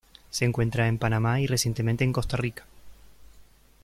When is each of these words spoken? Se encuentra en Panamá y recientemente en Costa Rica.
Se 0.31 0.45
encuentra 0.45 0.87
en 0.87 0.97
Panamá 0.97 1.41
y 1.41 1.45
recientemente 1.45 2.03
en 2.03 2.11
Costa 2.11 2.35
Rica. 2.35 2.65